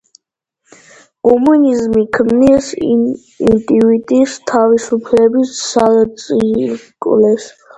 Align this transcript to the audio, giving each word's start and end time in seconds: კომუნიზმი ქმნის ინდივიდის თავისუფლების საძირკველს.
კომუნიზმი 1.27 2.05
ქმნის 2.17 2.69
ინდივიდის 2.93 4.39
თავისუფლების 4.53 5.55
საძირკველს. 5.61 7.49